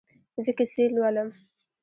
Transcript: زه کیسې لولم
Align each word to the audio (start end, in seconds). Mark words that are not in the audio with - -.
زه 0.43 0.51
کیسې 0.57 0.83
لولم 0.95 1.29